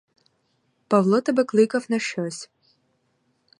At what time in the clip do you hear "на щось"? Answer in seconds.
1.91-2.49